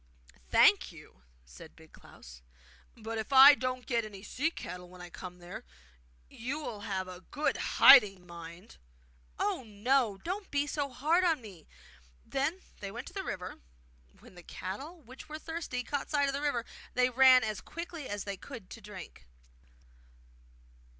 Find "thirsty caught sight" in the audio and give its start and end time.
15.37-16.27